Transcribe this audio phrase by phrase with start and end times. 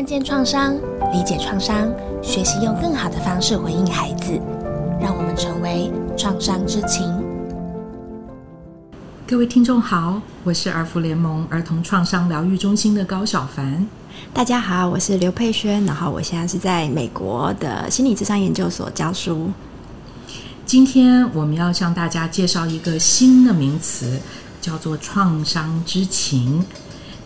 [0.00, 0.74] 看见创伤，
[1.12, 1.86] 理解创伤，
[2.22, 4.40] 学习用更好的方式回应孩子，
[4.98, 7.06] 让我们成为创伤之情。
[9.26, 13.86] 各位听众好，我是儿福联盟儿童创伤疗愈中心的高小凡。
[14.32, 19.50] 大家好，我是刘佩轩，然后我现在是在美国的心理智商研究所教书。
[20.64, 24.18] 今天我们要向大家介绍一个新的名词，
[24.62, 26.64] 叫做创伤之情。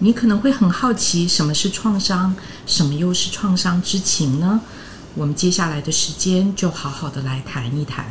[0.05, 2.35] 你可能会很好奇，什么是创伤？
[2.67, 4.61] 什么又是创伤之情呢？
[5.15, 8.05] 我们接下来的时间就好好的来谈一谈。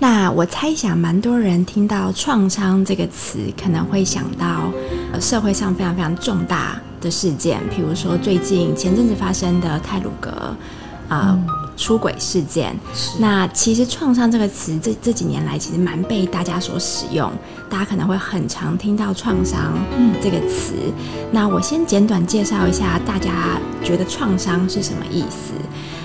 [0.00, 4.72] 那我猜想，蛮多人听到“创伤”这个词，可能会想到
[5.20, 10.56] 社会上非常非常重大的事件，比如说最近前阵子发生的泰鲁格
[11.08, 11.38] 啊
[11.78, 12.76] 出轨事件。
[13.18, 17.32] 那其实“创伤”这个词，这这几年来其实蛮被大家所使用，
[17.70, 19.72] 大家可能会很常听到“创伤”
[20.20, 20.74] 这个词。
[21.32, 25.54] 那我先简短介绍一下，大家觉得“创伤”是什么意思？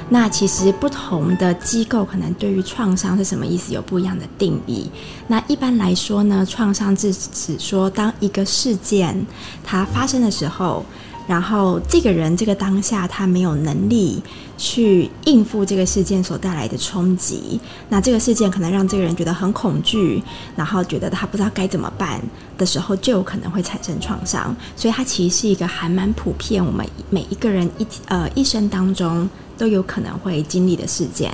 [0.09, 4.91] 那其实不同的机构可能对于创伤是什么意思有不一样的定义。
[5.27, 9.26] 那一般来说呢，创伤是指说当一个事件
[9.63, 10.85] 它发生的时候，
[11.26, 14.21] 然后这个人这个当下他没有能力
[14.57, 17.59] 去应付这个事件所带来的冲击，
[17.90, 20.21] 那这个事件可能让这个人觉得很恐惧，
[20.55, 22.21] 然后觉得他不知道该怎么办
[22.57, 24.55] 的时候，就有可能会产生创伤。
[24.76, 29.29] 所以它其实是一个还蛮普遍，我们每一个人一呃一生当中。
[29.55, 31.31] 都有可能会经历的事件，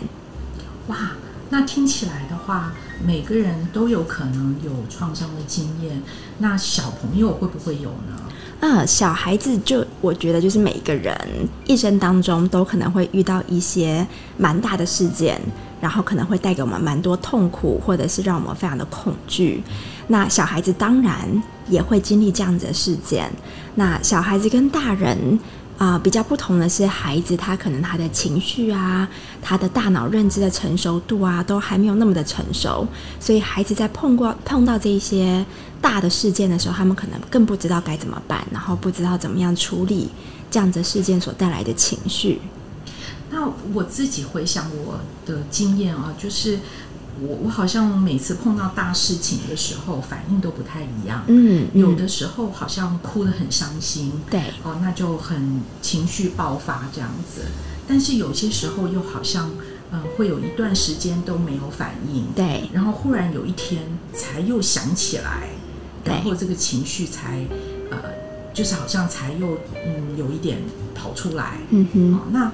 [0.88, 1.12] 哇！
[1.50, 6.04] 那听起来的话，每个人都有可能有创伤的经验。
[6.40, 8.22] 那小朋友会不会有呢？
[8.60, 11.18] 啊，小孩子就我觉得就是每一个人
[11.66, 14.06] 一生当中都可能会遇到一些
[14.38, 15.40] 蛮大的事件，
[15.80, 19.64] 然后可能会带给我们蛮多痛苦，或者是让我们非常的恐惧。
[20.08, 23.32] 那小孩子当然也会经历这样子的事件。
[23.76, 25.40] 那小孩子跟大人。
[25.80, 29.08] 啊，比较不同的是，孩子他可能他的情绪啊，
[29.42, 32.86] 他的大脑认知的成熟度啊，都还没有那么的成熟，
[33.18, 35.46] 所以孩子在碰过碰到这一些
[35.82, 40.10] 大的事件的时候，他们可能更不知道该怎么办，然后不知道怎么样处理
[40.52, 42.40] 这样子事件所带来的情绪。
[43.30, 46.60] 那我自己回想我的经验啊，就是。
[47.22, 51.22] 我我好像每次碰到大事情的时候，反应都不太一样。
[51.28, 57.42] 嗯，有的时候好像哭得很伤心，对，哦，那就很情绪爆发这样子。
[57.86, 59.52] 但是有些时候又好像，
[59.92, 65.50] 嗯，会有一段时间都没有反应，对，然后忽然有一天才又想起来，
[66.06, 67.40] 然后这个情绪才，
[67.92, 67.98] 呃，
[68.54, 70.58] 就是好像才又嗯有一点
[70.94, 71.60] 跑出来。
[71.70, 72.52] 嗯哼，那。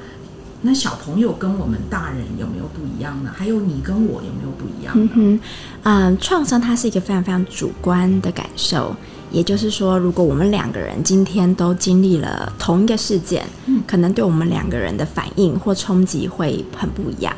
[0.61, 3.31] 那小朋友跟我们大人有没有不一样呢？
[3.35, 4.93] 还有你跟我有没有不一样？
[4.95, 5.39] 嗯哼，
[5.83, 8.95] 嗯，创伤它是一个非常非常主观的感受，
[9.29, 17.31] 也就是说，如果我们两个人今天都经历了同一个事件，嗯，可能对我们两个人的反应或冲击会很不一样，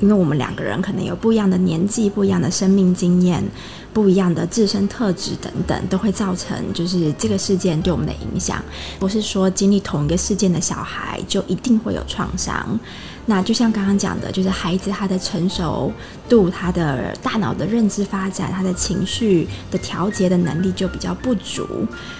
[0.00, 3.44] 因为我们两个人可能有不一样的年纪、不一样的生命经验。
[3.94, 8.62] 不一样的自身特质等等，都会造成就是这个事件对我们的影响。
[8.98, 12.78] 不是说经历同一个事件的小孩就一定会有创伤。
[13.26, 15.90] 那就像刚刚讲的，就是孩子他的成熟
[16.28, 21.64] 度、他的大脑的认知发展、他的情绪的调节的能力就比较不足，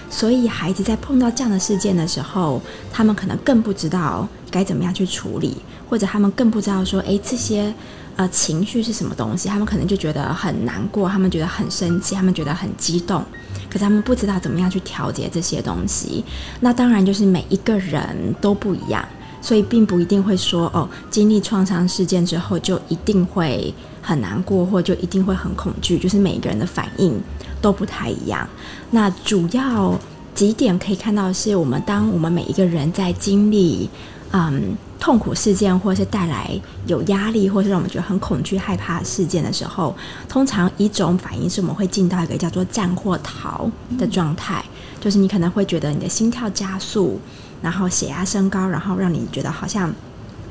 [0.09, 2.59] 所以孩子在碰到这样的事件的时候，
[2.91, 5.57] 他们可能更不知道该怎么样去处理，
[5.87, 7.71] 或者他们更不知道说，哎，这些。
[8.17, 9.49] 呃，情绪是什么东西？
[9.49, 13.21] 他们可能就觉得很难过，他们觉得很生气，他们觉得很激动，
[13.69, 16.23] 可是他们不知道怎么样去调节这些东西。
[16.61, 19.05] 那当然就是每一个人都不一样，
[19.41, 25.97] 所以并不一定会说哦，经历创伤事件之后就一定会很难过，或就一定会很恐惧。
[25.97, 27.21] 就是每一个人的反应
[27.61, 28.47] 都不太一样。
[28.91, 29.99] 那主要
[30.33, 33.89] 几点可以看到是我们当我们每一个人在经历。
[34.37, 39.95] 嗯，痛苦事件或是带来有压力，或是让我们觉得很恐惧、害怕事件的时候，
[40.27, 44.61] 通常一种反应是我们会进到一个叫做战或逃的状态，
[44.99, 47.17] 就是你可能会觉得你的心跳加速，
[47.61, 49.93] 然后血压升高，然后让你觉得好像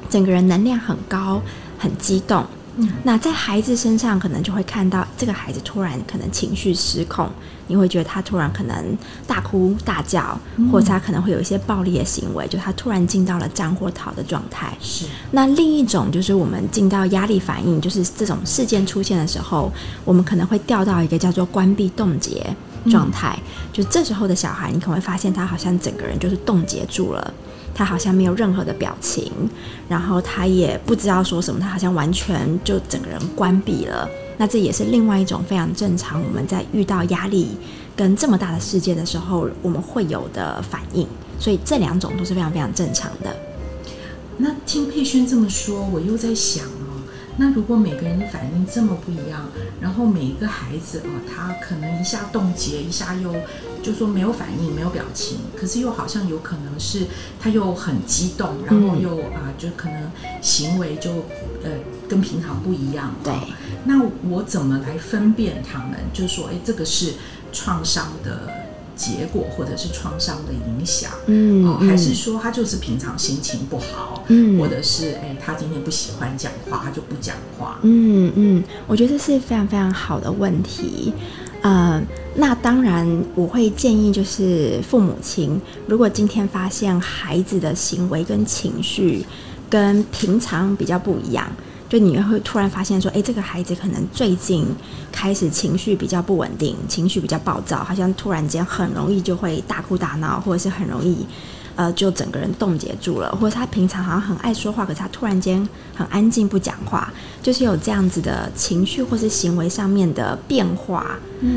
[0.09, 1.43] 整个人能量很高、
[1.77, 2.43] 很激动。
[3.05, 7.31] 那在孩子身上，可能就会看到这个孩子突然可能情绪失控，
[7.69, 10.39] 你会觉得他突然可能大哭大叫，
[10.73, 14.77] 或者他可能会有一些暴力的行为，就他突然进到了战或逃的状态。
[14.81, 15.07] 是。
[15.31, 19.73] 那另一种就是我们进到压力反应，就是这种事件出现的时候，
[20.05, 22.45] 我们可能会掉到一个叫做关闭冻结
[22.91, 23.39] 状态。
[23.73, 27.35] 就这时候的小孩，你可能会发现他好像整个人就是冻结住了。
[27.75, 29.33] 他好像没有任何的表情，
[29.89, 34.09] 然后他也不知道说什么，他好像完全就整个人关闭了。
[34.37, 37.57] 那这也是另外一种非常正常，我们在遇到压力
[37.97, 41.07] 跟这么大的事件的时候，我们会有的反应。
[41.39, 43.35] 所以这两种都是非常非常正常的。
[44.37, 46.65] 那听佩轩这么说，我又在想，
[47.37, 49.49] 那如果每个人的反应这么不一样，
[49.81, 53.35] 然后每一个孩子哦，他可能一下冻结，一下又
[53.83, 57.07] 就说没有反应、没有表情，可是又好像有可能是
[57.41, 60.11] 他又很激动，然后又啊，就可能
[60.41, 61.11] 行为就
[61.65, 61.71] 呃
[62.09, 63.15] 跟平常不一样。
[63.23, 63.33] 对，
[63.85, 65.99] 那我怎么来分辨他们？
[66.13, 67.15] 就说，哎，这个是
[67.53, 68.64] 创伤的。
[68.97, 81.13] 结果或者是创伤的影响，嗯，哦，还是说他就是平常心情不好，嗯，或者是哎，他今天不喜欢讲话，他就不讲话，嗯嗯，我觉得这是非常非常好的问题，
[81.63, 82.03] 呃，
[82.35, 89.25] 那当然我会建议就是父母亲，如果今天发现孩子的行为跟情绪
[89.69, 91.51] 跟平常比较不一样。
[91.95, 94.67] 就你会突然发现说，哎，这个孩子可能最近
[95.13, 101.25] 开始情绪比较不稳定，情绪比较暴躁，好像突然间很容易就会大哭大闹，或者是很容易。
[101.77, 107.13] 呃，就整个人冻结住了，或者他平常好像很爱说话，可是他突然间很安静不讲话，
[107.43, 111.17] 就是有这样子的情绪或是行为上面的变化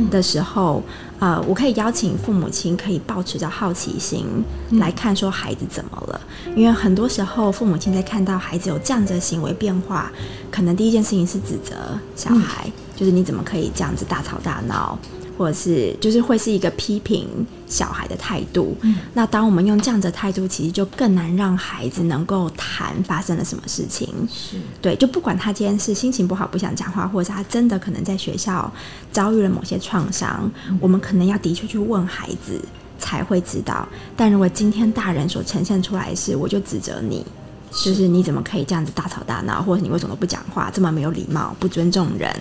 [0.09, 0.81] 的时候，
[1.19, 4.25] 呃，我可以邀请父母亲可以保持着好奇心
[4.73, 6.21] 来看说孩子怎么了，
[6.55, 10.11] 因为很多时候父母亲在看到孩子有这样子的行为变化，
[10.51, 11.75] 可能第一件事情是指责
[12.15, 14.97] 小孩，就是你怎么可以这样子大吵大闹。
[15.37, 17.27] 或者是就是会是一个批评
[17.67, 18.75] 小孩的态度，
[19.13, 24.07] 那当我们用这样的态度，其实就更难让孩子能够谈发生了什么事情。
[24.31, 28.71] 是对，就不管他今天是心情不好不想讲话，或者是他真的可能在学校
[29.11, 30.49] 遭遇了某些创伤，
[30.79, 32.59] 我们可能要的确去问孩子
[32.97, 33.87] 才会知道。
[34.15, 37.25] 但如果今天大人所呈现出来是，我就指责你。
[37.71, 42.33] 就是你怎么可以这样子大吵大闹，或者你为什么不讲话，这么没有礼貌，不尊重人？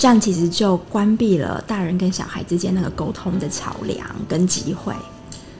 [0.00, 4.94] 这样其实就关闭了大人跟小孩之间那个沟通的桥梁跟机会。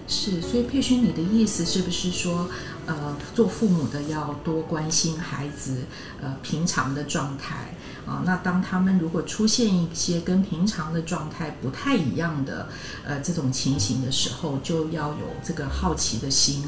[0.07, 2.47] 是，所以佩勋，你的意思是不是说，
[2.85, 5.79] 呃，做父母的要多关心孩子，
[6.21, 7.75] 呃，平常的状态
[8.07, 8.23] 啊？
[8.27, 12.69] 那当他们如果出现一些跟平常的状态不太一样的，
[13.03, 16.63] 呃，这种情形的时候，就要有这个好奇的心。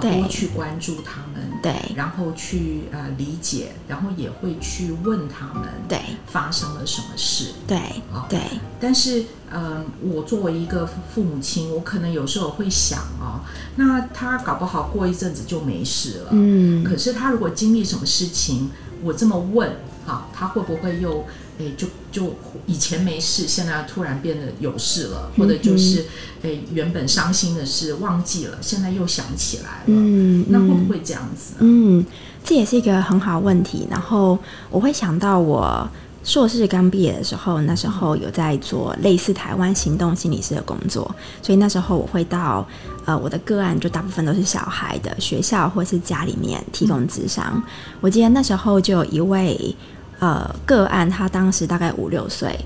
[0.00, 7.76] 多去关注他们，对，然后去呃理解，然后也会去问他们，对，发生了什么事，对，
[8.12, 8.40] 啊对。
[8.80, 13.40] 但是，嗯，我作为一个父母亲，我可能有时候会想哦，
[13.76, 16.84] 那他搞不好过一阵子就没事了，嗯。
[16.84, 18.70] 可是他如果经历什么事情，
[19.02, 19.76] 我这么问，
[20.06, 21.24] 哈，他会不会又？
[21.56, 22.34] 哎，就就
[22.66, 26.04] 以前没事，现在突然变得有事了，或者就是，
[26.42, 31.54] 哎，原本伤心的事忘记了，现在又想起来了，嗯，那会不会这样子？
[31.60, 32.04] 嗯，
[32.42, 33.86] 这也是一个很好问题。
[33.88, 34.36] 然后
[34.68, 35.88] 我会想到，我
[36.24, 42.66] 硕士刚毕业的时候，那时候有在做类似台湾行动心理师的工作，所以那时候我会到
[43.04, 47.62] 呃我的个案，就大部分都是小孩的学校或是家里面提供智商。
[48.00, 49.76] 我记得那时候就有一位。
[50.20, 52.58] 呃，个案他当时大概五六岁，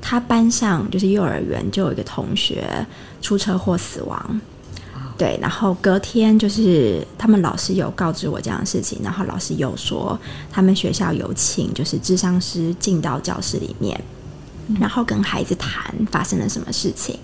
[0.00, 2.64] 他班上就是幼儿园就有一个同学
[3.20, 4.40] 出车祸死亡，
[5.16, 10.18] 对，然后隔天就是他们老师有告知我这样的事情，然后老师又说
[10.50, 13.98] 他们学校有请就是智商师进到教室里面，
[14.80, 17.18] 然后跟孩子谈发生了什么事情。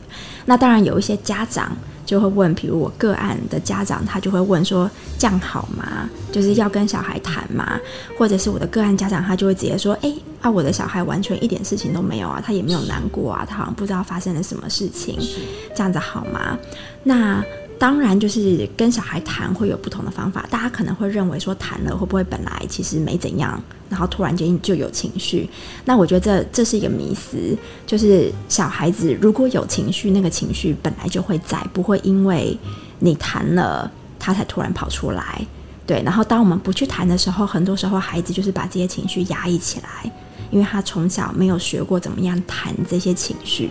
[0.50, 1.70] 那当然有一些家长。
[2.06, 6.10] 就会问，比如我个案的家长，他就会问说：“这样好吗？
[6.32, 7.78] 就是要跟小孩谈吗？”
[8.18, 15.16] 或者是我的个案家长，他就会直接说：“哎，啊，我的小孩完全一点事情都没有啊，他也没有难过啊，他好像不知道发生了什么事情，
[15.72, 16.58] 这样子好吗？”
[17.04, 17.44] 那。
[17.80, 20.46] 当然，就是跟小孩谈会有不同的方法。
[20.50, 23.58] 大家可能会认为说谈了会不会本来其实没怎样，
[23.88, 25.48] 然后突然间就有情绪。
[25.86, 27.56] 那我觉得这这是一个迷思，
[27.86, 32.54] 就是小孩子如果有情绪，那个情绪本来就会在，不会因为
[32.98, 35.46] 你谈了他才突然跑出来。
[35.86, 40.12] 对，然后当我们不去谈的时候，很多时候孩子就是把这些情绪压抑起来。
[40.50, 43.70] 因为他从小没有学过怎么样谈这些情绪，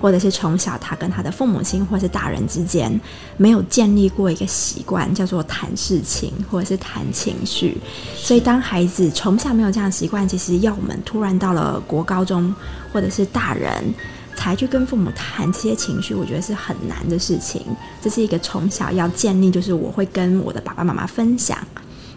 [0.00, 3.00] 或者是从小他跟他的父母亲或是大人之间
[3.36, 7.78] 没有建立过一个习惯，叫做谈事情或者是谈情绪。
[8.14, 12.54] 所以当孩子从小没有这样的习惯，其实要我们突然到了国高中
[12.92, 13.72] 或者是大人
[14.34, 17.62] 才去跟父母谈这些情绪，我觉得是很难的事情。
[18.02, 21.56] 这是一个从小要建立，就是我会跟我的爸爸妈妈分享。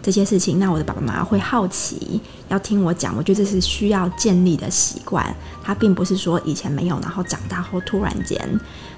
[0.02, 3.14] 这些事情，那我的爸爸妈妈会好奇，要听我讲。
[3.16, 8.38] 我觉得这是需要建立的习惯，它并不是说以前没有，然后长大后突然间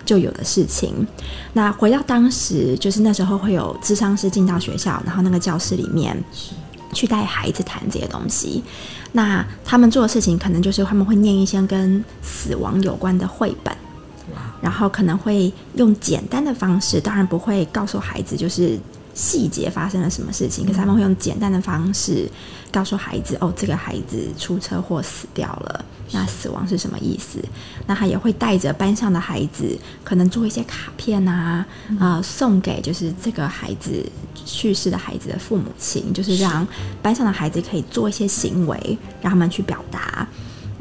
[0.05, 1.07] 就有的事情。
[1.53, 6.17] 那回到当时，就是那时候会有智商师进到学校，然后那个教室里面
[6.93, 8.63] 去带孩子谈这些东西。
[9.13, 13.77] 那他们做的事情，可能就是他们会念一些跟死亡有关的绘本。
[14.63, 18.79] 然后可能会用简单的方式，当然不会告诉孩子就是
[19.15, 22.29] 细节发生了什么事情，可是他们会用简单的方式
[22.71, 27.39] 告诉孩子，哦，这个孩子出车祸死掉了，那死亡是什么意思？
[27.87, 31.67] 那他也会带着班上的孩子，可能做一些卡片啊，
[32.01, 34.05] 呃，送给就是这个孩子
[34.45, 36.67] 去世的孩子的父母亲，就是让
[37.03, 40.27] 班上的孩子可以做一些行为，让他们去表达。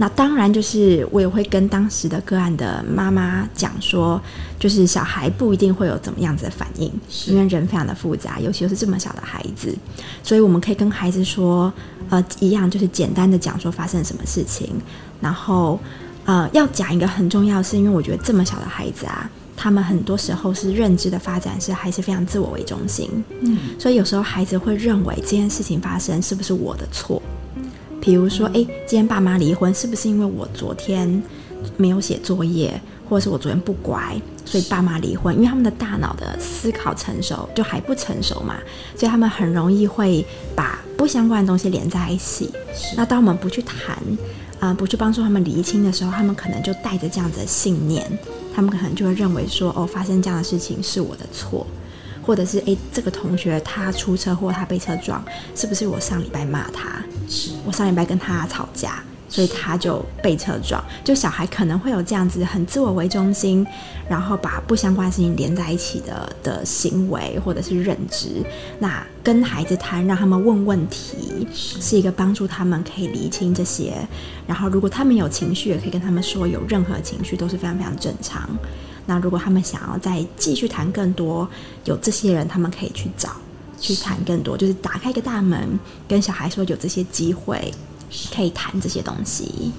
[0.01, 4.20] 那当然，就是我也会跟当时的个案的妈妈讲说，
[4.58, 6.91] 就是小孩不一定会有怎么样子的反应，
[7.27, 9.77] 因为人非常的复杂，尤其是这么小的孩子，
[10.24, 11.72] 所以我们可以跟孩子说，
[12.10, 14.70] 呃，一样就是简单的讲说发生什么事情，
[15.22, 15.79] 然后
[16.25, 23.08] 呃，要讲一个很重要，是因为我觉得这么小的孩子啊，他们很多时候是认知的发展是还是非常自我为中心，
[23.41, 27.22] 嗯，所以有时候孩子会认为这件事情发生是不是我的错。
[28.01, 31.22] 比如说，哎，今天爸妈离婚，是不是因为我昨天
[31.77, 32.74] 没有写作业，
[33.08, 35.36] 或者是我昨天不乖，所以爸妈离婚？
[35.36, 38.55] 因为他们的大脑的思考成熟就还不成熟嘛，
[38.96, 42.50] 所以他们很容易会把不相关的东西连在一起。
[42.98, 43.96] 那当我们不去谈，
[44.60, 48.05] 啊，不去帮助他们厘清的时候，他们可能就带着这样子的信念，
[48.55, 51.67] 他们可能就会认为说，哦，发生这样的事情是我的错。
[52.31, 55.21] 或者是诶，这个同学他出车祸，他被车撞，
[55.53, 57.03] 是不是我上礼拜骂他？
[57.27, 60.81] 是我上礼拜跟他吵架，所以他就被车撞。
[61.03, 63.67] 就小孩可能会有这样子很自我为中心，
[64.07, 68.41] 然后把不相关事情连在一起的的行为或者是认知。
[68.79, 73.93] 那跟孩子谈，让他们问问题，是一个帮助他们可以厘清这些。
[74.47, 78.50] 然后如果他们有情绪，也可以跟他们说，有任何情绪都是非常非常正常。
[79.08, 81.50] 那如果他们想要再继续谈更多，
[81.86, 83.31] 有这些人他们可以去找，
[83.79, 87.74] 去谈更多，就是打开一个大门，跟小孩说有这些机会
[88.34, 89.72] 可以谈这些东西。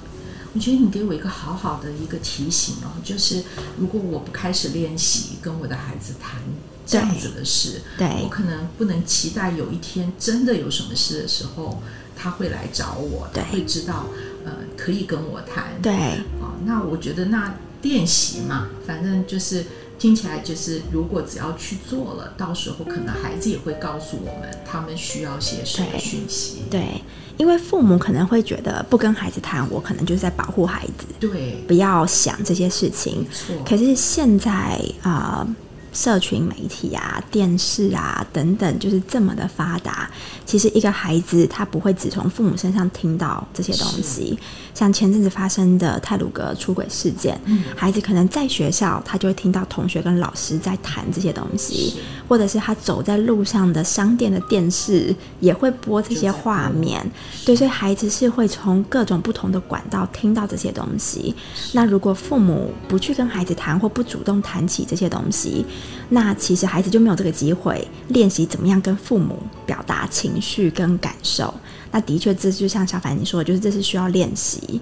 [0.52, 3.42] 我觉得你给我一个好好的一个提醒哦，就是
[3.78, 6.40] 如果我不开始练习跟我的孩子谈
[6.84, 11.80] 这样子的事，对我可能不能期待有一天真的有什么事的时候，
[12.16, 14.06] 他会来找我，他会知道
[14.44, 15.80] 呃可以跟我谈。
[15.80, 15.92] 对，
[16.40, 17.54] 哦，那我觉得那。
[17.82, 19.64] 练习嘛，反正就是
[19.98, 26.62] 听起来就是，如果只要去做了，到时候可能孩子也会告诉我们，他们需要些什么讯息。
[26.70, 27.02] 对，
[27.36, 33.26] 因为父母可能会觉得不跟孩子谈，我可能就是在保护孩子，对，不要想这些事情。
[33.32, 33.54] 错。
[33.64, 35.46] 可是现在啊。
[35.92, 40.10] 社群媒体啊、电视啊等等，就是这么的发达。
[40.44, 44.38] 其实一个孩子他不会只从父母身上听到这些东西。
[44.74, 47.38] 像前阵子发生的泰鲁格出轨事件，
[47.76, 51.94] 孩子可能在学校他就会听到同学跟老师在谈这些东西，
[52.26, 57.06] 或者是他走在路上的商店的电视也会播这些画面。
[57.44, 61.34] 对，所以孩子是会从各种不同的管道听到这些东西。
[61.72, 65.66] 那如果父母不去跟孩子谈，或不主动谈起这些东西，
[66.08, 71.52] 那其实孩子就没有这个机会练习怎么样跟父母表达情绪跟感受。
[71.90, 74.80] 那的确，这就像小凡你说的，就是这是需要练习，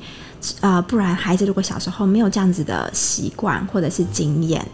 [0.61, 4.65] 呃，不然孩子如果小时候没有这样子的习惯或者是经验，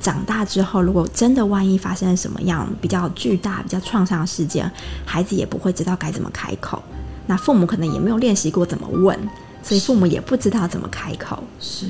[0.00, 4.70] 长大之后如果真的万一发生了什么样比较巨大、比较创伤的事件，
[5.04, 6.82] 孩子也不会知道该怎么开口。
[7.26, 9.18] 那父母可能也没有练习过怎么问，
[9.62, 11.42] 所以父母也不知道怎么开口。
[11.60, 11.86] 是。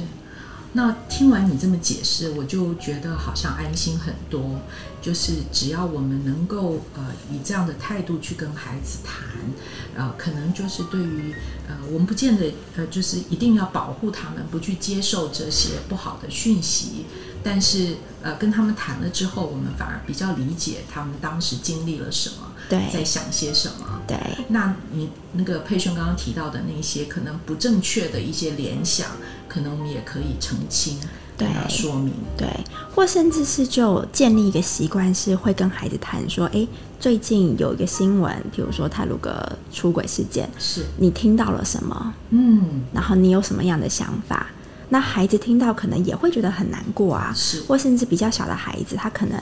[0.77, 4.61] 那听完你这么解释，我就觉得好像安心很多。
[5.01, 9.29] 就是只要我们能够呃以这样的态度去跟孩子谈，
[9.95, 11.35] 呃，可能就是对于
[11.69, 17.05] 呃我们不见得呃就是一定要保护他们，不去接受这些不好的讯息。
[17.43, 24.01] 但是呃跟他们谈了之后，我们反而比较理解他们当时经历了什么，对，在想些什么。
[24.07, 24.17] 对，
[24.49, 29.07] 那你那个佩轩刚刚提到的那些可能不正确的一些联想。
[29.47, 30.99] 可能我们也可以澄清，
[31.39, 32.49] 对，说明，对，
[32.93, 36.67] 或甚至是就建立一个习惯，是会跟孩子谈说，哎，
[36.99, 39.33] 最近有一个新闻，比如说泰鲁格
[39.73, 42.15] 出轨事件，是你听到了什么？
[42.31, 44.49] 嗯，然后你有什么样的想法？
[44.89, 49.39] 那孩子听到可能也会觉得很难过啊，是，或甚至比较小的孩子，他可能。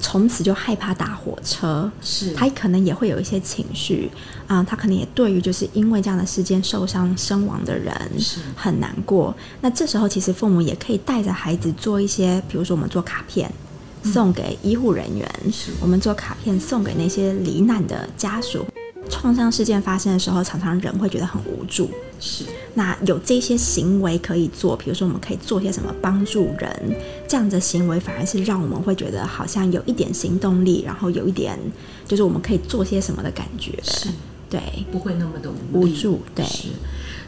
[0.00, 2.32] 从此就害怕打火车，是。
[2.34, 4.10] 他可能也会有一些情绪
[4.46, 8.40] 啊，他可能也对于就是因为这样的事件受伤身亡的人是。
[8.56, 9.34] 很难过。
[9.60, 13.50] 那这时候其实父母也可以带着孩子做一些，比如说我们做卡片
[14.02, 15.28] 送给医护人员，
[15.80, 18.66] 我们做卡片送给那些罹难的家属。
[19.08, 21.90] 创伤事件发生的时候，常常人会觉得很无助。
[22.20, 22.44] 是，
[22.74, 26.96] 那有这些行为可以做，比如说我们可以做些什么帮助人，
[27.28, 31.58] 这样的行为反而是让我们会觉得好像有一点行动力，然后有一点
[32.06, 33.78] 就是我们可以做些什么的感觉。
[33.82, 34.08] 是，
[34.48, 36.68] 对，不会那么的无助对是。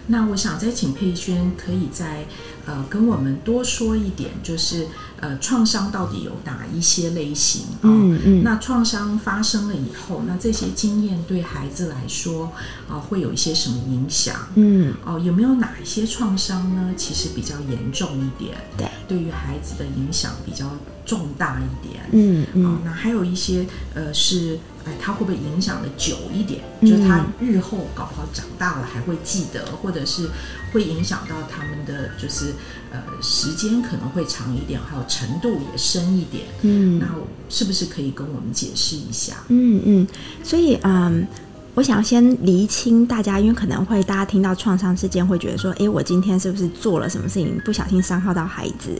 [0.09, 2.25] 那我想再请佩轩可以再
[2.65, 4.87] 呃跟我们多说一点，就是
[5.21, 7.85] 呃创伤到底有哪一些类型啊？
[7.85, 12.53] 嗯嗯那创伤发生了以后，那这些经验对孩子来说
[12.89, 14.37] 啊、会有一些什么影响？
[14.55, 16.93] 嗯，哦，有没有哪一些创伤呢？
[16.97, 20.71] 其实比较严重一点，对，对于孩子的影响比较
[21.05, 22.03] 重大一点。
[22.05, 26.63] 哦嗯嗯，那还有一些呃是，哎，他会不会影响的久一点？
[26.81, 30.31] 嗯就是他日后搞不好长大了还会记得，或者是
[30.73, 32.55] 会影响到他们的就是
[32.93, 36.45] 呃时间可能会长一点，还有程度也深一点。
[36.63, 37.07] 嗯那
[37.49, 39.35] 是不是可以跟我们解释一下？
[39.49, 40.07] 嗯嗯，
[40.43, 41.27] 所以嗯。
[41.77, 48.99] 我想先厘清大家，因为可能会大家听到创伤事件会觉得说，诶，我今天是不是做了什么事情不小心伤害到孩子，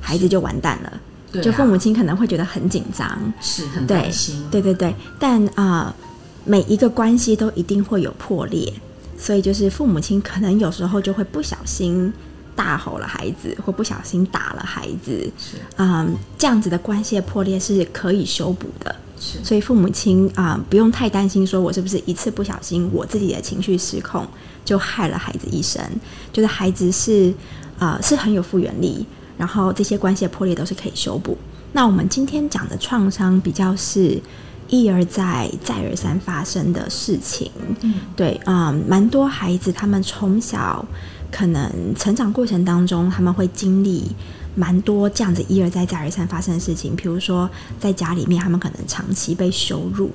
[0.00, 1.00] 孩子就完蛋了，
[1.32, 5.94] 对、啊，就父母亲可能会觉得很紧张，是很担心，对对对，但啊、
[6.44, 8.72] 每一个关系都一定会有破裂，
[9.18, 12.12] 所以就是父母亲可能有时候就会不小心
[12.54, 15.56] 大吼了孩子，或不小心打了孩子，是。
[15.76, 18.94] 嗯，这样子的关系的破裂是可以修补的。
[19.18, 19.38] 是。
[19.42, 24.26] 所以父母亲啊、不用太担心，说我是不是一次不小心，我自己的情绪失控
[24.64, 25.80] 就害了孩子一生。
[26.32, 27.32] 就是孩子是
[27.78, 29.06] 啊、是很有复原力，
[29.42, 31.36] 然后这些关系的破裂都是可以修补。
[31.72, 34.16] 那我们今天讲的创伤比较是
[34.68, 37.50] 一而再、再而三发生的事情。
[37.80, 40.86] 嗯对，嗯，蛮多孩子他们从小
[41.32, 44.12] 可能成长过程当中，他们会经历
[44.54, 46.94] 蛮多这样子一而再、再而三发生的事情。
[46.94, 50.08] 比如说，在家里面，他们可能长期被羞辱，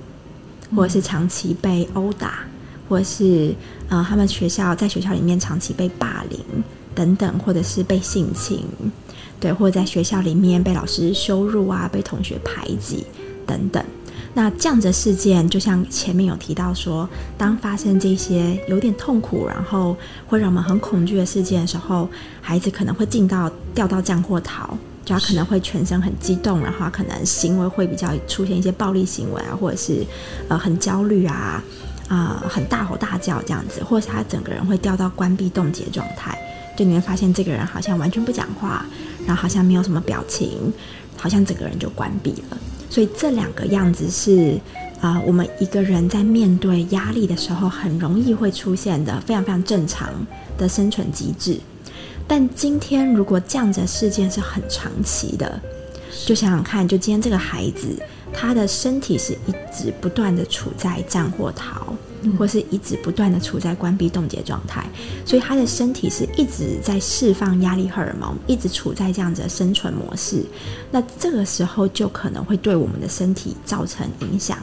[0.73, 2.45] 或者是长期被殴打，
[2.87, 3.53] 或者是
[3.89, 6.39] 呃，他们学校在学校里面长期被霸凌
[6.97, 8.65] 等等，或者是被性侵，
[9.39, 13.05] 对，或者在学校里面被老师羞辱啊，被同学排挤
[13.45, 13.83] 等等。
[14.33, 19.95] 那这样子的事件，就像前面有提到说，当发生这些有点痛苦，然后
[20.27, 22.09] 会让我们很恐惧的事件的时候，
[22.41, 24.75] 孩子可能会进到掉到降或逃，
[25.05, 30.03] 就他可能会全身很激动，然后他可能行为会比较出现一些暴力行为啊，或者是
[30.47, 31.63] 呃很焦虑啊
[32.07, 36.37] 啊、很大吼大叫这样子，或者是他整个人会掉到关闭冻结状态，
[36.77, 38.85] 就你会发现这个人好像完全不讲话，
[39.25, 40.71] 然后好像没有什么表情，
[41.17, 42.57] 好像整个人就关闭了。
[42.89, 44.57] 所以这两个样子是
[44.99, 50.09] 啊、我们一个人在面对压力的时候，很容易会出现的非常非常正常
[50.57, 51.59] 的生存机制。
[52.27, 55.61] 但今天如果这样子的事件是很长期的，
[56.25, 57.87] 就想想看，就今天这个孩子，
[58.33, 61.93] 他的身体是一直不断的处在战或逃，
[62.37, 64.85] 或是一直不断的处在关闭冻结状态，
[65.25, 70.45] 所以他的身体是一直在释放压力荷尔蒙，一直处在这样子的生存模式。
[70.91, 74.57] 那这个时候就可能会对我们的身体造成影响，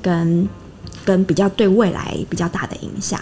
[0.00, 0.48] 跟
[1.04, 3.20] 跟比较对未来比较大的影响。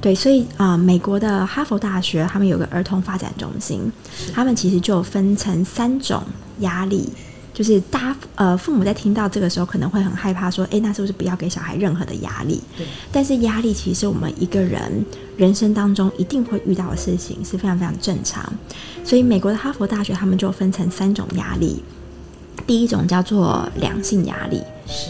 [0.00, 3.90] 对，所以啊、呃美国的哈佛大学他们有个儿童发展中心，
[4.34, 6.22] 他们其实就分成三种
[6.58, 7.08] 压力。
[7.54, 12.60] 就是大家呃，父母在听到这个时候可能会很害怕，说，诶，那是不是不要给小孩任何的压力？
[12.76, 15.04] 对，但是压力其实我们一个人
[15.36, 18.52] 人生当中一定会遇到的事情，是非常非常正常。
[19.04, 21.82] 所以美国的哈佛大学他们就分成三种压力，
[22.66, 24.62] 第一种叫做良性压力，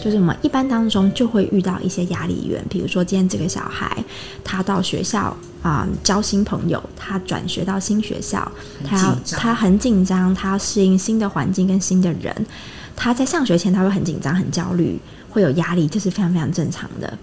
[0.03, 4.03] 就是我们一般当中就会遇到一些压力源，比如说今天这个小孩
[4.43, 8.51] 他到学校啊、交新朋友，他转学到新学校，
[8.83, 12.33] 他要他很紧张，他要适应新的环境跟新的人。
[12.95, 17.17] 他在上学前他会很紧张、很焦虑，会有压力，这是非常非常正常的。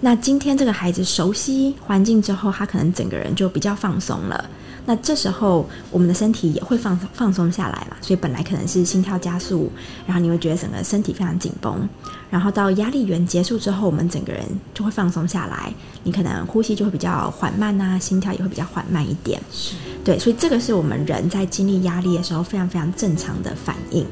[0.00, 4.44] 那今天这个孩子熟悉环境之后，他可能整个人就比较放松了。
[4.88, 9.68] 那这时候我们的身体也会放放松下来嘛，所以本来可能是心跳加速，
[10.06, 11.88] 然后你会觉得整个身体非常紧绷，
[12.30, 15.72] 然后到压力源结束之后，我们整个人就会放松下来，
[16.04, 19.40] 你可能呼吸就会比较缓慢啊，心跳也会比较缓慢一点。
[19.50, 24.06] 是对，所以这个是我们人在经历压力的时候非常非常正常的反应。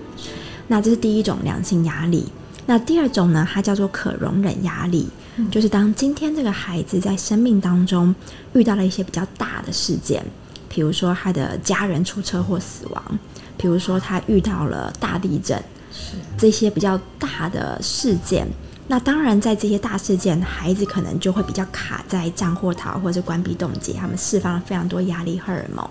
[0.66, 2.27] 那这是第一种良性压力。
[2.66, 5.07] 那第二种呢，它叫做可容忍压力，
[5.51, 8.14] 就是当今天这个孩子在生命当中
[8.55, 10.25] 遇到了一些比较大的事件，
[10.68, 13.18] 比如说他的家人出车祸死亡，
[13.57, 15.57] 比如说他遇到了大地震，
[15.92, 18.47] 是这些比较大的事件。
[18.87, 25.88] 那当然，在这些大事件，孩子可能就会比较卡在战或逃，或者是关闭冻结，他们释放了非常多压力荷尔蒙。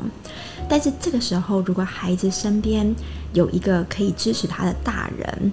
[0.69, 2.95] 但是这个时候，如果孩子身边
[3.33, 5.51] 有一个可以支持他的大人，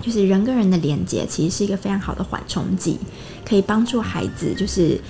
[0.00, 2.98] 就是人跟人的连接，其实是一个非常好的缓冲剂，
[3.44, 5.00] 可以帮助孩子就是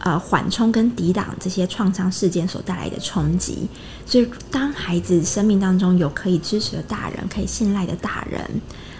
[0.00, 3.68] 呃缓冲跟抵挡这些创伤事件所带来的冲击。
[4.06, 8.42] 所以，当孩子生命当中有可以支持的大人、可以信赖的大人，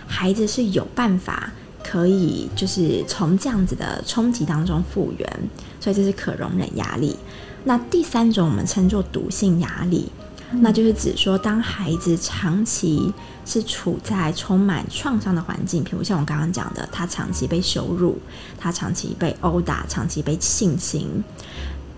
[0.07, 1.51] 孩子是有办法
[1.83, 5.41] 可以就是从这样子的冲击当中复原，
[5.81, 7.17] 所以这是可容忍压力。
[7.65, 10.11] 那第三种我们称作毒性压力，
[10.51, 13.13] 那就是指说当孩子长期
[13.45, 18.19] 是处在充满创伤的环境，比如像我刚刚讲的，他长期被羞辱，
[18.57, 21.23] 他长期被殴打，长期被性侵。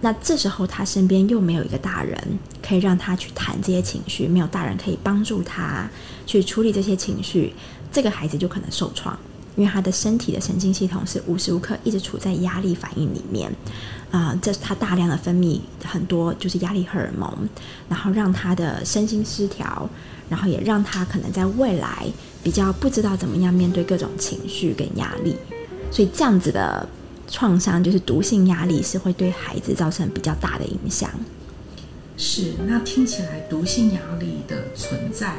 [0.00, 2.18] 那这时候他身边又没有一个大人
[2.62, 5.88] 可以让他去谈这些情绪，没有大人可以帮助他
[6.26, 7.54] 去处理这些情绪，
[7.92, 9.16] 这个孩子就可能受创，
[9.61, 13.55] 因为他的身体的神经系统是无时无刻一直处在压力反应里面，
[14.11, 17.31] 啊，这是他大量的分泌很多就是压力荷尔蒙，
[17.90, 19.87] 然后让他的身心失调，
[20.31, 22.07] 然后也让他可能在未来
[22.42, 25.37] 比较不知道怎么样面对各种情绪跟压力，
[25.92, 26.88] 所以这样子的。
[27.33, 31.09] 创伤就是毒性压力，是会对孩子造成比较大的影响。
[32.16, 35.37] 是，那听起来毒性压力的存在，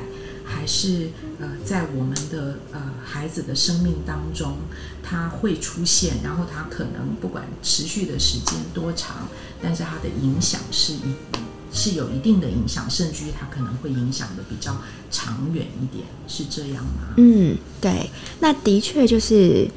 [0.53, 1.09] 还是
[1.39, 4.57] 呃在我们的呃孩子的生命当中，
[5.01, 9.27] 它会出现，然后它可能不管持续的时间多长，
[9.61, 11.15] 但是它的影响是一
[11.71, 14.75] 是有一定的影响，甚至于它可能会影响的比较
[15.09, 17.15] 长远一点，是这样吗？
[17.17, 18.09] 嗯，对，
[18.39, 19.67] 那的确就是。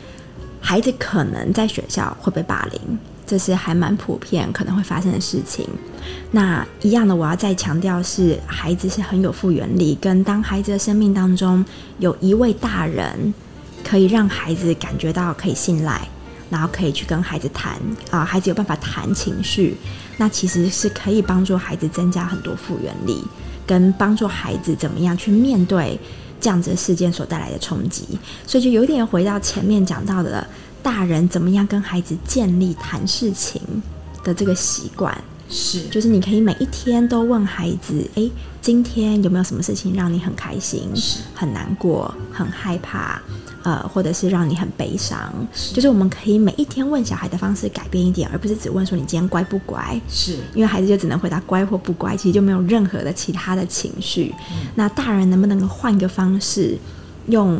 [0.66, 5.68] 孩子可能在学校会被霸凌，这是还蛮普遍可能会发生的事情。
[6.30, 11.64] 那一样的，我要再强调是，孩子是很有复原力，跟当孩子的生命当中
[11.98, 13.32] 有一位大人，
[13.82, 16.06] 可以让孩子感觉到可以信赖，
[16.50, 17.78] 然后可以去跟孩子谈
[18.10, 19.76] 啊，孩子有办法谈情绪，
[20.16, 23.22] 那其实是可以帮助孩子增加很多复原力，
[23.66, 25.98] 跟帮助孩子怎么样去面对。
[26.40, 28.04] 这样子的事件所带来的冲击，
[28.46, 30.46] 所以就有点回到前面讲到的，
[30.84, 33.60] 大人怎么样跟孩子建立谈事情
[34.22, 35.16] 的这个习惯。
[35.48, 40.90] 是，就是你可以每一天都问孩子：哎，今天有没有什么事情让你很开心、
[41.34, 43.20] 很难过、很害怕？
[43.62, 45.32] 呃，或者是让你很悲伤？
[45.72, 49.98] 就是我们可以每一天问小孩的方式改变一点，而不是只问说你今天乖不乖？
[50.06, 54.34] 是，因为孩子就只能回答乖或不乖，其实就没有任何的其他的情绪。
[54.74, 56.76] 那大人能不能够换个方式，
[57.28, 57.58] 用？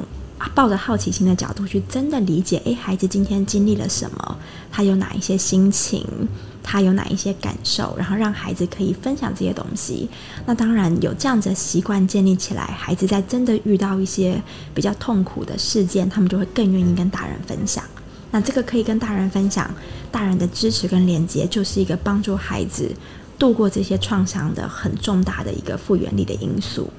[0.55, 4.39] 抱着好奇心的角度去真的理解，哎，孩子今天经历了什么？
[4.71, 6.07] 他有哪一些心情？
[6.63, 7.95] 他有哪一些感受？
[7.97, 10.09] 然后让孩子可以分享这些东西。
[10.47, 14.43] 那当然有这样子的习惯建立起来，孩子在真的遇到一些
[14.75, 17.85] 比较痛苦的事件，他们就会更愿意跟大人分享。
[18.31, 19.71] 那这个可以跟大人分享，
[20.11, 22.91] 大人的支持跟连接，就是一个帮助孩子
[23.39, 26.91] 度过这些创伤的很重大的一个复原力的因素。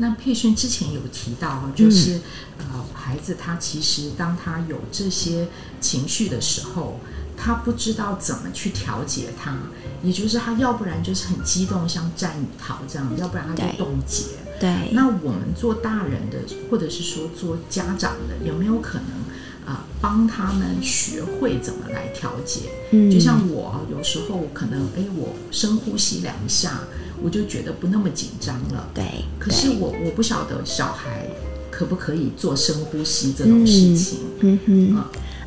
[0.00, 2.18] 那佩轩之前有提到，就是
[2.56, 5.46] 呃，孩子他其实当他有这些
[5.78, 6.98] 情绪的时候，
[7.36, 9.58] 他不知道怎么去调节他，
[10.02, 14.24] 也就是他要不然就是很激动，像战与逃这样，要不然他就冻结。
[14.58, 14.90] 对。
[14.92, 16.38] 那我们做大人的，
[16.70, 22.70] 或者是说做家长的，有没有可能啊，帮他们学会怎么来调节？
[22.92, 23.10] 嗯。
[23.10, 26.80] 就像我有时候可能，哎，我深呼吸两下。
[27.22, 28.88] 我就觉得不那么紧张了。
[28.94, 29.04] 对，
[29.38, 31.26] 可是我我不晓得小孩
[31.70, 34.18] 可不可以做深呼吸这种事情。
[34.40, 34.96] 嗯哼，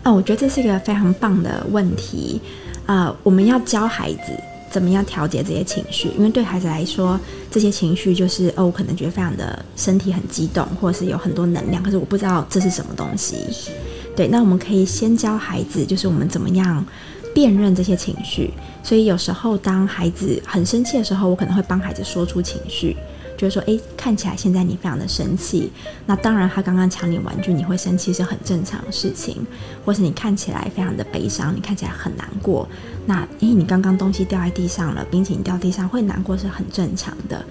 [0.04, 2.40] 啊，我觉得这是一个非常棒的问题
[2.86, 3.16] 啊！
[3.24, 4.34] 我们要教孩子
[4.72, 7.20] 怎么样调节这些情绪，因为对孩子来说，
[7.52, 13.36] 这些情绪就是哦，我可能觉得非常的身体很激动，或者是有很多能量，可是我不知道这是什么东西。
[14.16, 16.86] 对，那我们可以先教孩子，就是我们怎么样。
[17.34, 18.52] 辨认这些情绪，
[18.84, 22.96] 所以有时候当孩子很生气的时候，我可能会帮孩子说出情绪，
[23.38, 25.72] 就是说，诶，看起来现在你非常的生气。
[26.06, 29.38] 那当然，他刚刚抢你玩具，你会生气是很正常的事情。
[29.84, 32.67] 或是你看起来非常的悲伤，你看起来很难过。
[33.06, 37.43] 那诶，你刚刚东西掉在地上了，冰淇淋掉地上会难过是很正常的。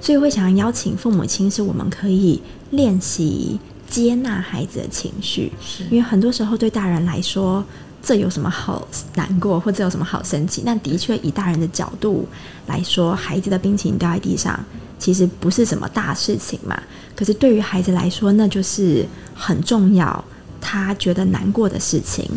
[0.00, 5.50] 所以会想要邀请父母亲，是我们可以练习接纳孩子的情绪，
[5.90, 7.64] 因为很多时候对大人来说。
[8.02, 10.62] 这有什么好难过，或者有什么好生气？
[10.64, 12.26] 那的确，以大人的角度
[12.66, 14.58] 来说，孩子的冰淇淋掉在地上，
[14.98, 16.80] 其实不是什么大事情嘛。
[17.14, 20.24] 可是对于孩子来说，那就是很重要，
[20.60, 22.28] 他觉得难过的事情。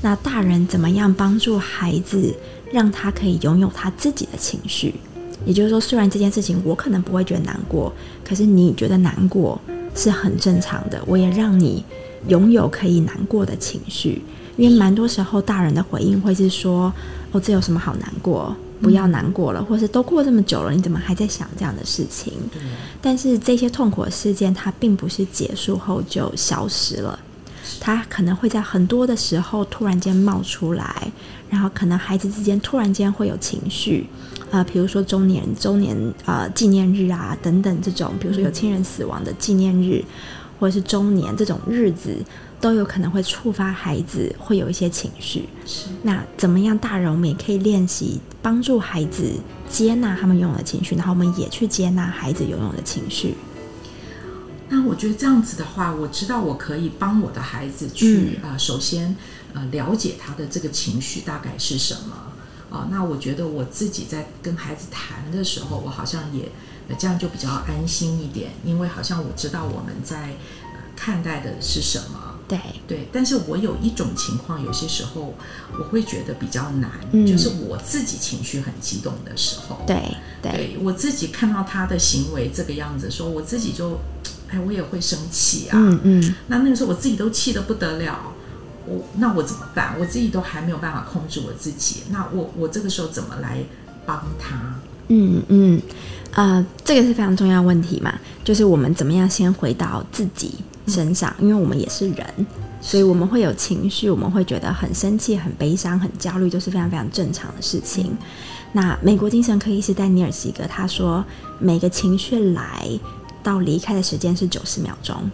[0.00, 2.34] 那大人怎么样帮助孩子，
[2.72, 4.94] 让他可以拥有他自己的情绪？
[5.46, 7.92] 也就是说，虽然这件事情我可能不会觉得难过，
[8.24, 9.60] 可是你觉得难过
[9.94, 11.00] 是很正常的。
[11.06, 11.84] 我也让你
[12.26, 14.22] 拥有可以难过的情绪。
[14.56, 16.92] 因为蛮多时候，大人的回应会是说
[17.32, 18.54] ：“哦，这有什么好难过？
[18.80, 22.32] 不要难过了，或是都过这么久了，你怎么还在想这样的事情？”
[23.00, 27.16] 但是这些痛苦的事件，它并不是结束后就消失了，
[27.80, 31.12] 它可能会在很多的时候突然间冒出来，
[31.48, 34.06] 然后可能孩子之间突然间会有情绪，
[34.50, 40.04] 啊，比如说周年、周年啊纪念日啊等等这种，比如说有亲人死亡的纪念日，
[40.58, 42.16] 或者是周年这种日子。
[42.62, 45.48] 都有可能会触发孩子会有一些情绪。
[45.66, 49.34] 是那怎么样，大人我们也可以练习帮助孩子
[49.68, 53.34] 接纳他们拥有的情绪，然后我们也去接纳孩子拥有的情绪。
[54.68, 59.14] 那我觉得这样子的话，我知道我可以帮我的孩子去啊、呃首先
[59.52, 62.16] 呃了解他的这个情绪大概是什么
[62.70, 66.44] 啊、那我觉得我自己在跟孩子谈的时候，我好像也
[66.88, 70.28] 呃这样就比较安心一点，因为好像我知道我们在、
[70.72, 72.31] 呃、看待的是什么。
[72.48, 75.34] 对，对，但是我有一种情况，有些时候
[75.78, 79.96] 我会觉得比较难，嗯就是我自己情绪很激动的时候，对，
[80.42, 83.98] 对，对我自己看到他的行为这个样子，说我自己就，
[84.50, 85.78] 哎，我也会生气啊。
[85.78, 88.34] 嗯嗯，那那个时候我自己都气得不得了，
[88.86, 89.96] 我那我怎么办？
[89.98, 93.64] 我自己都还没有办法控制我自己，那我我这个时候怎么来
[94.04, 94.74] 帮他？
[95.08, 95.82] 嗯嗯，
[96.32, 100.54] 呃，这个是非常重要问题嘛，就是我们怎么样先回到自己
[100.86, 102.26] 身上，因为我们也是人，
[102.80, 108.16] 所以我们会有情绪，我们会觉得很生气、很悲伤、很焦虑，都是非常非常正常的事情。
[108.72, 111.24] 那美国精神科医师丹尼尔西格他说，
[111.58, 112.88] 每个情绪来
[113.42, 115.30] 到离开的时间是九十秒钟，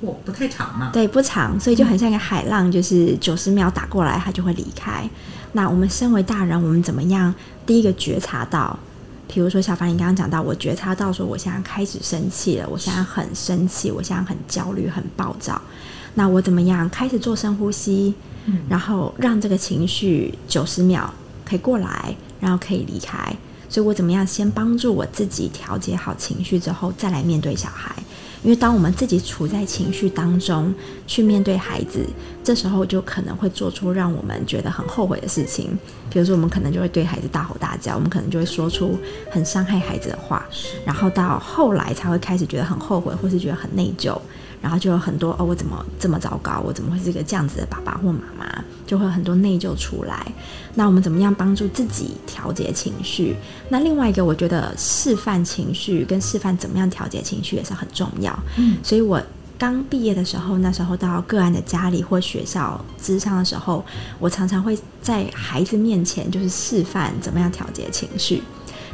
[0.00, 5.08] 我不太长嘛，对，不长，所以就很像一个海浪，就是九十秒打过来，它就会离开。
[5.52, 7.32] 那我们身为大人，我们怎么样？
[7.64, 8.76] 第一个觉察到，
[9.28, 15.60] 比如说小凡，你刚刚讲到，我觉察到说，我现在开始生气了，我现在很生气，我现在很焦虑、很暴躁。
[16.14, 16.88] 那我怎么样？
[16.90, 21.12] 开始做深呼吸，嗯然后让这个情绪九十秒
[21.44, 23.34] 可以过来，然后可以离开。
[23.68, 27.94] 所以我怎么样先帮助我自己调节好情绪之后，再来面对小孩。
[28.42, 30.74] 因为当我们自己处在情绪当中
[31.06, 32.04] 去面对孩子，
[32.42, 35.78] 这时候就可能会做出让我们觉得很后悔的事情。
[36.10, 38.98] 比如说，我们可能就会对孩子大吼大叫，我们可能就会说出
[39.30, 40.44] 很伤害孩子的话，
[40.84, 44.18] 然后到后来才会开始觉得很后悔，或是觉得很内疚，
[44.62, 46.62] 然后就有很多哦，我怎么这么糟糕？
[46.64, 48.64] 我怎么会是一个这样子的爸爸或妈妈？
[48.86, 50.24] 就会有很多内疚出来。
[50.74, 53.34] 那我们怎么样帮助自己调节情绪？
[53.68, 58.38] 那另外一个，我觉得示范情绪跟示范怎么样调节情绪也是很重要。
[58.56, 59.20] 嗯所以我
[59.58, 63.84] 刚毕业的时候，那时候到个案的家里或学校咨商的时候，
[64.18, 68.42] 我常常会在孩子面前就是示范怎么样调节情绪。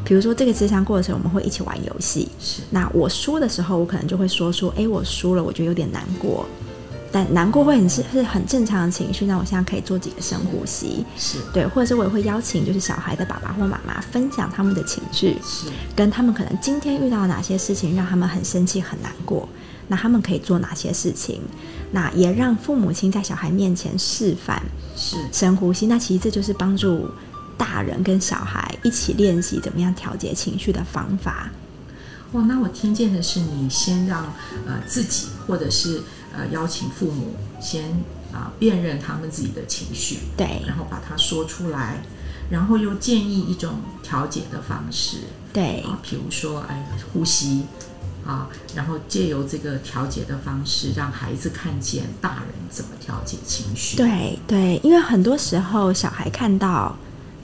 [0.08, 2.26] 比如说这个智商过程，我们会一起玩游戏。
[2.40, 6.46] 是那我输的时候，我可能就会说出：“哎，我输了，我觉得有点难过。”
[7.12, 9.26] 但难过会很是是很正常的情绪。
[9.26, 19.46] 那我现在可以做几个深呼吸，是对，或者是我也会邀请就是小孩的爸爸或妈妈分享他们的情绪，是跟他们可能今天遇到哪些事情让他们很生气、很难过，
[19.88, 21.42] 那他们可以做哪些事情？
[21.92, 24.62] 那也让父母亲在小孩面前示范
[24.94, 25.86] 是深呼吸。
[25.86, 27.08] 那其实这就是帮助
[27.58, 31.50] 大人跟小孩一起练习怎么样调节情绪的方法。
[32.32, 34.32] 哇，那我听见的是你先让
[34.66, 36.00] 呃自己或者是
[36.32, 42.02] 呃邀请父母先啊、辨认他们自己的情绪，对然后把它说出来，
[42.50, 45.16] 然后又建议一种调节的方式
[45.50, 47.62] 对啊，比如说哎呼吸
[48.26, 56.94] 啊，然后借由这个调节的方式，让孩子看见大人怎么调节情绪。，对对，因为很多时候小孩看到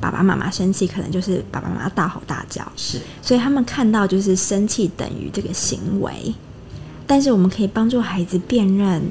[0.00, 6.34] 爸爸妈妈生气，可能就是爸爸妈妈大吼大叫，是所以他们看到就是生气等于这个行为，
[7.06, 9.02] 但是我们可以帮助孩子辨认，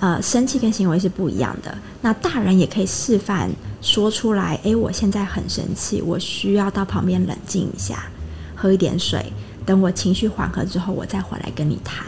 [0.00, 1.76] 呃，生气跟行为是不一样的。
[2.00, 3.50] 那大人也可以示范
[3.82, 8.04] 说出来，诶，我现在很生气，我需要到旁边冷静一下，
[8.54, 9.32] 喝一点水，
[9.66, 12.06] 等我情绪缓和之后，我再回来跟你谈。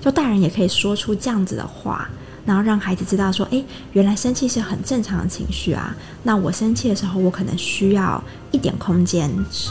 [0.00, 2.08] 就大人也可以说出这样子的话，
[2.46, 5.94] 然后让孩子知道说，诶，原来生气是很正常的情绪啊。
[6.22, 9.28] 那我生气的时候，我可能需要一点空间，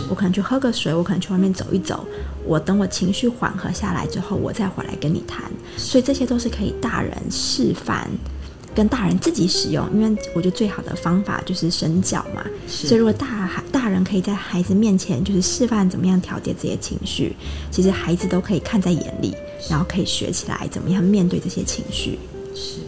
[0.10, 2.06] 我可能去喝个水，我可能去外面走一走。
[2.46, 5.50] 我等我情绪缓和下来之后，我再回来跟你谈。
[5.78, 8.10] 所以这些都是可以大人示范，
[8.76, 9.90] 跟大人自己使用。
[9.94, 12.46] 因为我觉得最好的方法就是身教嘛。
[12.68, 17.36] 所以如果大孩大人可以在孩子面前就是示范怎么样调节这些情绪，
[17.72, 19.34] 其实孩子都可以看在眼里，
[19.70, 22.20] 然后可以学起来怎么样面对这些情绪。
[22.56, 22.80] 是，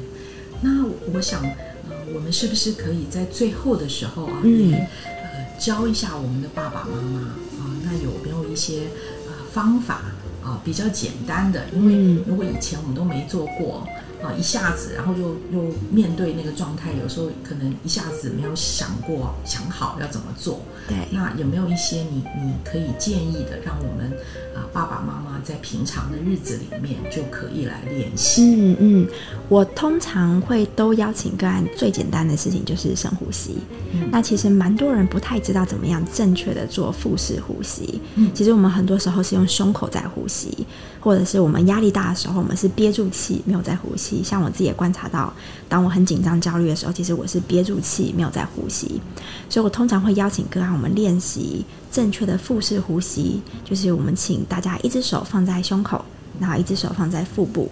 [0.61, 7.19] 那我想，呃，我们是不是可以在最后的时候啊，嗯也呃教一下我们的爸爸妈妈
[7.59, 8.83] 啊，那有没有一些
[9.27, 10.01] 呃方法
[10.43, 11.65] 啊，比较简单的？
[11.75, 13.85] 因为嗯如果以前我们都没做过
[14.23, 20.61] 啊，一下子然后又又面对那个状态，有时候可能一下子没有想过想好要怎么做。
[20.87, 24.11] 对，那有没有一些你你可以建议的，让我们
[24.55, 28.41] 啊爸爸妈妈在平常的日子里面就可以来练习？
[28.41, 29.07] 嗯嗯，
[29.49, 33.57] 我通常会都邀请个案，最简单的事情就是深呼吸。
[33.93, 38.01] 嗯那其实蛮多人不太知道怎么样正确的做腹式呼吸。
[38.15, 40.65] 嗯其实我们很多时候是用胸口在呼吸，
[41.01, 44.06] 或者是我们压力大的时候，我们是憋住气没有在呼吸。
[44.07, 44.23] 气。
[44.23, 45.33] 像我自己也观察到，
[45.67, 49.01] 当我很紧张、焦虑的时候，其实我是憋住气，没有在呼吸。
[49.49, 56.05] 所以我通常会邀请个案，我们练习正确的腹式呼吸，就是我们请大家一只手放在胸口，
[56.39, 57.69] 然后一只手放在腹部，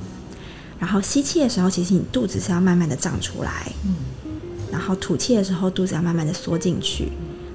[0.79, 3.95] 然后吸气的时候，其实你肚子是要慢慢的胀出来，嗯，
[4.71, 7.11] 然后吐气的时候，肚子要慢慢的缩进去。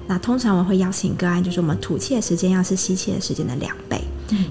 [0.07, 4.01] 那通常我会邀请个案，就是我们吐气的时间要是吸气的时间的两倍，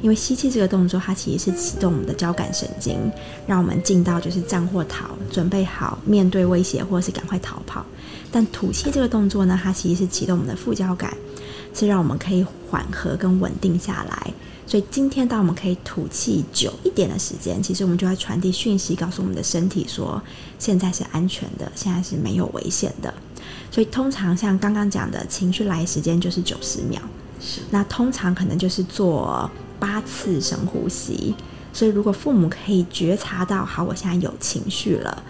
[0.03, 2.99] 因为吸气这个动作，它其实是启动我们的交感神经，
[3.47, 7.85] 让我们进到就是战或逃，准备好面对威胁或者是赶快逃跑。
[8.33, 11.17] 但吐气这个动作呢，它其实是启动我们的副交感，
[11.75, 14.33] 是让我们可以缓和跟稳定下来。
[14.67, 20.23] 所以今天当我们可以吐气久一点的时间，其实我们就在传递讯息，告诉我们的身体说，
[20.61, 23.13] 现在是安全的，现在是没有危险的。
[23.73, 27.03] 所以通常像刚刚讲的情绪来时间就是九十秒，
[27.41, 31.35] 是那通常可能就是做八次深呼吸。
[31.73, 35.23] 所以如果父母可以觉察到，好，我现在有情绪了，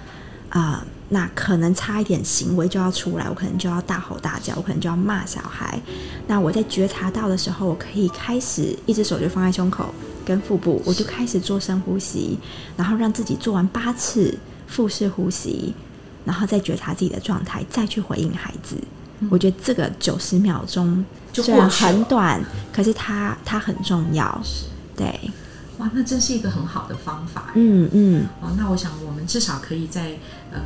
[0.49, 5.79] 啊、那可能差一点行为就要出来，我可能就要大吼大叫，我可能就要骂小孩。
[6.27, 12.39] 那我在觉察到的时候，我可以开始一只手就放在胸口跟腹部，我就开始做深呼吸，
[12.77, 14.37] 然后让自己做完八次
[14.67, 15.75] 腹式呼吸，
[16.25, 18.77] 然后再觉察自己的状态，再去回应孩子。
[19.29, 24.41] 我觉得这个九十秒钟就虽然过很短，可是它它很重要。
[24.43, 25.31] 是，对，
[25.79, 27.53] 哇，那真是一个很好的方法。
[27.55, 30.17] 嗯嗯，哦，那我想我们至少可以在
[30.53, 30.61] 呃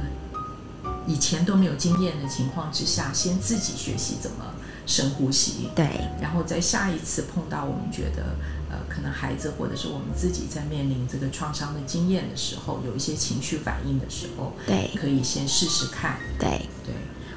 [1.07, 4.55] 以前都没有经验的情况之下，先自己学习怎么
[4.87, 5.89] 深呼吸，对，
[6.21, 8.37] 然后在下一次碰到我们觉得
[8.71, 16.17] 呃可能孩子或者是我们自己在面临这个创伤的经验的时候，有一些情绪反应的时候，对可以先试试看。
[16.39, 16.95] 对，对，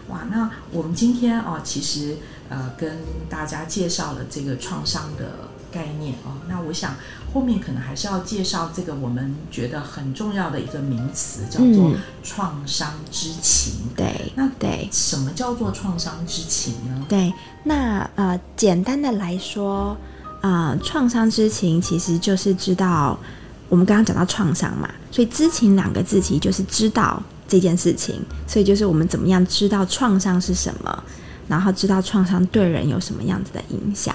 [0.09, 2.17] 哇，那我们今天哦，其实
[2.49, 2.97] 呃跟
[3.29, 6.95] 大家介绍了这个创伤的概念哦，那我想
[7.33, 13.73] 后面可能还是要介绍这个我们觉得很重要的一个名词，叫做嗯创伤之情。
[13.95, 17.05] 对，那对，什么叫做创伤之情呢？
[17.09, 17.33] 对。
[17.63, 19.97] 那呃，简单的来说，
[20.41, 23.19] 呃，创伤之情其实就是知道，
[23.67, 31.03] 我们刚刚讲到创伤嘛，所以知情两个字其实就是知道这件事情，所以就是我们怎么样知道创伤是什么，
[31.47, 34.13] 然后知道创伤对人有什么样子的影响。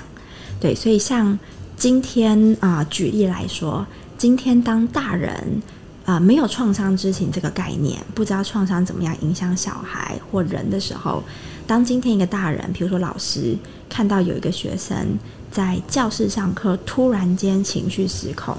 [0.61, 1.39] 对，所以像
[1.77, 5.63] 今天啊、举例来说，今天当大人
[6.05, 11.23] 啊、没有创伤知情这个概念，不知道创伤怎么样影响小孩或人的时候，
[11.67, 13.57] 当今天一个大人，比如说老师
[13.89, 14.95] 看到有一个学生
[15.51, 18.57] 在教室上课，突然间情绪失控，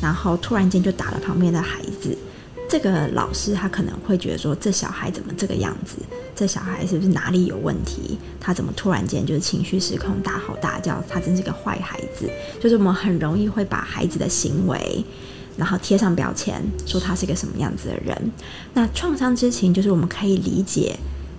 [0.00, 2.16] 然后突然间就打了旁边的孩子。
[2.68, 5.96] 这个老师他可能会觉得说，这小孩怎么这个样子？
[6.34, 8.18] 这小孩是不是哪里有问题？
[8.40, 11.02] 他怎么突然间就是情绪失控，大吼大叫？
[11.08, 12.28] 他真是个坏孩子。
[12.60, 15.04] 就是我们很容易会把孩子的行为，
[15.56, 18.32] 然后贴上标签，说他是个什么样子的人。
[18.74, 20.98] 那创伤知情就是我们可以理解，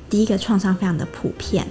[0.10, 1.68] 第一个创伤非常的普遍，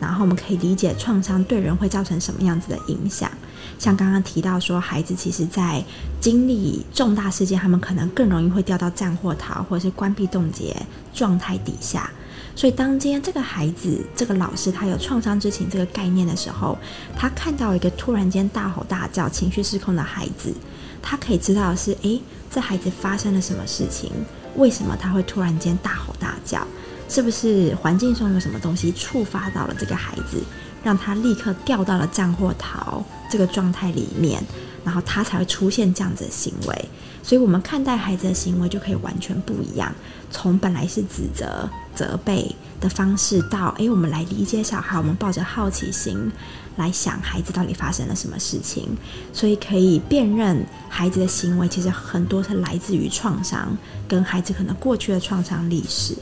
[0.00, 3.30] 然后我们可以理解创伤对人会造成什么样子的影响。
[3.78, 5.82] 像刚刚提到说，孩子其实在
[6.20, 10.74] 经历重大事件，他们可能更容易会掉到战或逃，或者是关闭冻结
[11.14, 12.10] 状态底下。
[12.56, 16.76] 所以，当今天这个孩子、这个老师他有创伤知情这个概念的时候，
[17.16, 20.52] 他看到一个突然间大吼大叫、情绪失控的孩子，
[21.00, 24.10] 他可以知道是，诶，这孩子发生了什么事情？
[24.56, 26.66] 为什么他会突然间大吼大叫？
[27.10, 30.40] 是不是环境中有什么东西触发到了这个孩子，
[30.84, 34.40] 让他立刻掉到了战或逃这个状态里面，
[34.84, 36.88] 然后他才会出现这样子的行为？
[37.22, 39.92] 所以，我们看待孩子的行为就可以完全不一样。
[40.30, 46.30] 从本来是指责、责备的方式，到诶，我们来理解小孩，我们抱着好奇心
[46.76, 48.96] 来想孩子到底发生了什么事情，
[49.32, 53.76] 所以可以辨认孩子的行为，其实很多是来自于创伤，
[54.08, 56.16] 跟孩子可能过去的创伤历史。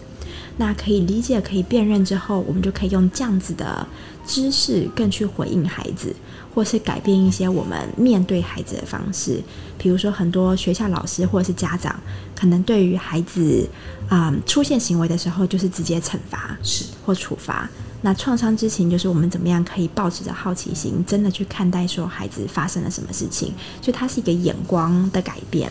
[0.61, 3.87] 那可以理解、可以辨认之后，我们就可以用这样子的
[4.27, 6.14] 知识更去回应孩子，
[6.55, 9.40] 或是改变一些我们面对孩子的方式。
[9.79, 11.99] 比如说，很多学校老师或者是家长，
[12.35, 13.68] 可能对于孩子
[14.09, 17.71] 啊、出现行为的时候，就是直接惩罚是或处罚。
[18.01, 25.70] 那创伤之情就是我们怎么样可以保持着好奇心，真的去看待说孩子发生了什么事情，所以它是一个眼光的改变。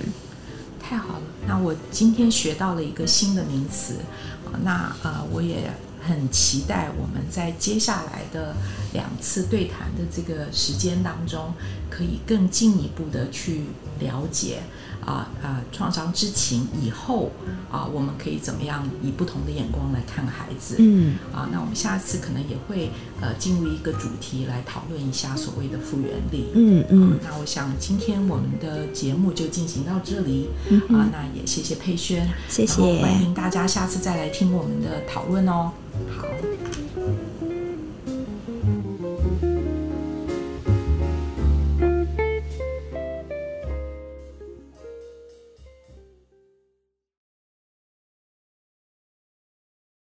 [0.79, 5.71] 太好了，那我今天学到了一个新的名词，呃那呃，我也
[6.01, 8.55] 很期待我们在接下来的
[8.93, 11.53] 两次对谈的这个时间当中，
[11.89, 13.63] 可以更进一步的去
[13.99, 14.61] 了解，
[15.07, 17.31] 啊啊创伤之情以后
[17.71, 20.75] 啊，我们可以怎么样以不同的眼光来看孩子？
[20.79, 22.91] 嗯啊，那我们下次可能也会
[23.21, 26.47] 呃进入一个主题来讨论一下所谓的复原力。
[26.53, 35.71] 嗯嗯那我想今天我们的节目就进行到这里、嗯啊，那也谢谢佩轩，谢谢欢迎大家下次再来听我们的讨论哦。
[36.09, 36.27] 好。